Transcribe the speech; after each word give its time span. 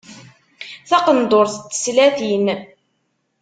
Taqendurt 0.89 1.55
n 1.65 1.65
teslatin. 1.71 2.45